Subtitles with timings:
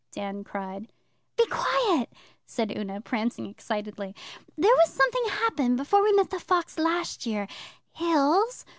[0.13, 0.87] Dan cried.
[1.37, 2.09] 'Be quiet!'
[2.47, 4.15] said Una, prancing excitedly.
[4.57, 7.47] 'There was something happened before we met the fox last year.
[7.91, 8.65] Hills!